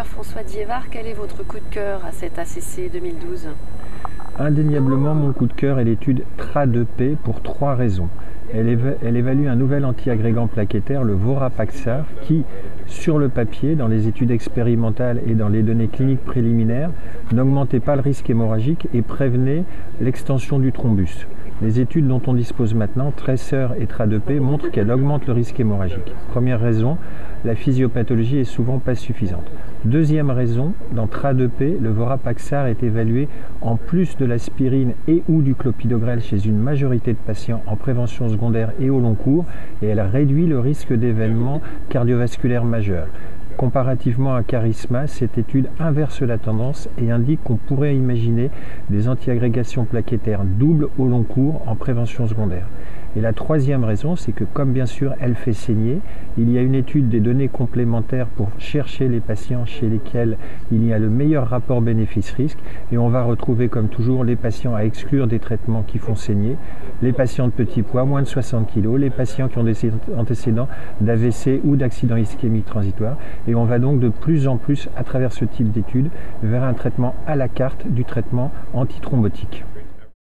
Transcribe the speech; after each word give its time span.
François 0.00 0.42
Diévard, 0.42 0.88
quel 0.90 1.06
est 1.06 1.12
votre 1.12 1.46
coup 1.46 1.58
de 1.58 1.70
cœur 1.74 2.00
à 2.06 2.12
cette 2.12 2.38
ACC 2.38 2.90
2012 2.90 3.48
Indéniablement, 4.38 5.14
mon 5.14 5.32
coup 5.32 5.46
de 5.46 5.52
cœur 5.52 5.78
est 5.78 5.84
l'étude 5.84 6.24
TRA2P 6.38 7.16
pour 7.16 7.42
trois 7.42 7.74
raisons. 7.74 8.08
Elle, 8.54 8.68
évalue 8.68 9.46
un 9.48 9.54
nouvel 9.54 9.84
antiagrégant 9.84 10.46
plaquettaire, 10.46 11.04
le 11.04 11.12
Vorapaxar, 11.12 12.06
qui, 12.22 12.44
sur 12.86 13.18
le 13.18 13.28
papier, 13.28 13.74
dans 13.74 13.86
les 13.86 14.08
études 14.08 14.30
expérimentales 14.30 15.20
et 15.26 15.34
dans 15.34 15.48
les 15.48 15.62
données 15.62 15.88
cliniques 15.88 16.24
préliminaires, 16.24 16.90
n'augmentait 17.30 17.80
pas 17.80 17.94
le 17.94 18.02
risque 18.02 18.28
hémorragique 18.30 18.88
et 18.94 19.02
prévenait 19.02 19.64
l'extension 20.00 20.58
du 20.58 20.72
thrombus. 20.72 21.26
Les 21.62 21.78
études 21.78 22.08
dont 22.08 22.20
on 22.26 22.34
dispose 22.34 22.74
maintenant, 22.74 23.12
Tracer 23.12 23.68
et 23.78 23.84
TRA2P, 23.84 24.40
montrent 24.40 24.72
qu'elle 24.72 24.90
augmente 24.90 25.28
le 25.28 25.32
risque 25.32 25.60
hémorragique. 25.60 26.12
Première 26.32 26.58
raison, 26.58 26.96
la 27.44 27.54
physiopathologie 27.54 28.38
est 28.38 28.44
souvent 28.44 28.80
pas 28.80 28.96
suffisante. 28.96 29.48
Deuxième 29.84 30.30
raison, 30.30 30.72
dans 30.90 31.06
TRA2P, 31.06 31.80
le 31.80 31.90
Vorapaxar 31.90 32.66
est 32.66 32.82
évalué 32.82 33.28
en 33.60 33.76
plus 33.76 34.16
de 34.16 34.24
l'aspirine 34.24 34.94
et 35.06 35.22
ou 35.28 35.40
du 35.40 35.54
clopidogrel 35.54 36.20
chez 36.20 36.44
une 36.44 36.58
majorité 36.58 37.12
de 37.12 37.18
patients 37.18 37.62
en 37.68 37.76
prévention 37.76 38.28
secondaire 38.28 38.72
et 38.80 38.90
au 38.90 38.98
long 38.98 39.14
cours 39.14 39.44
et 39.82 39.86
elle 39.86 40.00
réduit 40.00 40.46
le 40.46 40.58
risque 40.58 40.92
d'événements 40.92 41.60
cardiovasculaires 41.90 42.64
majeurs. 42.64 43.06
Comparativement 43.56 44.34
à 44.34 44.42
Charisma, 44.42 45.06
cette 45.06 45.38
étude 45.38 45.68
inverse 45.78 46.22
la 46.22 46.38
tendance 46.38 46.88
et 46.98 47.10
indique 47.10 47.42
qu'on 47.44 47.56
pourrait 47.56 47.94
imaginer 47.94 48.50
des 48.90 49.08
antiagrégations 49.08 49.84
plaquettaires 49.84 50.44
doubles 50.44 50.88
au 50.98 51.06
long 51.06 51.22
cours 51.22 51.62
en 51.66 51.76
prévention 51.76 52.26
secondaire. 52.26 52.66
Et 53.16 53.20
la 53.20 53.32
troisième 53.32 53.84
raison, 53.84 54.16
c'est 54.16 54.32
que 54.32 54.44
comme 54.44 54.72
bien 54.72 54.86
sûr 54.86 55.14
elle 55.20 55.34
fait 55.34 55.52
saigner, 55.52 55.98
il 56.38 56.50
y 56.50 56.58
a 56.58 56.62
une 56.62 56.74
étude 56.74 57.08
des 57.08 57.20
données 57.20 57.48
complémentaires 57.48 58.26
pour 58.26 58.48
chercher 58.58 59.08
les 59.08 59.20
patients 59.20 59.66
chez 59.66 59.88
lesquels 59.88 60.36
il 60.70 60.84
y 60.86 60.92
a 60.92 60.98
le 60.98 61.10
meilleur 61.10 61.48
rapport 61.48 61.82
bénéfice-risque. 61.82 62.58
Et 62.90 62.98
on 62.98 63.08
va 63.08 63.22
retrouver 63.22 63.68
comme 63.68 63.88
toujours 63.88 64.24
les 64.24 64.36
patients 64.36 64.74
à 64.74 64.82
exclure 64.82 65.26
des 65.26 65.38
traitements 65.38 65.82
qui 65.82 65.98
font 65.98 66.14
saigner, 66.14 66.56
les 67.02 67.12
patients 67.12 67.46
de 67.46 67.52
petit 67.52 67.82
poids, 67.82 68.04
moins 68.04 68.22
de 68.22 68.26
60 68.26 68.72
kg, 68.72 68.96
les 68.96 69.10
patients 69.10 69.48
qui 69.48 69.58
ont 69.58 69.64
des 69.64 69.76
antécédents 70.16 70.68
d'AVC 71.00 71.60
ou 71.64 71.76
d'accident 71.76 72.16
ischémique 72.16 72.66
transitoire 72.66 73.16
et 73.46 73.54
on 73.54 73.64
va 73.64 73.78
donc 73.78 74.00
de 74.00 74.08
plus 74.08 74.48
en 74.48 74.56
plus 74.56 74.88
à 74.96 75.04
travers 75.04 75.32
ce 75.32 75.44
type 75.44 75.70
d'études 75.70 76.10
vers 76.42 76.62
un 76.64 76.74
traitement 76.74 77.14
à 77.26 77.36
la 77.36 77.48
carte 77.48 77.86
du 77.86 78.04
traitement 78.04 78.50
antithrombotique. 78.72 79.64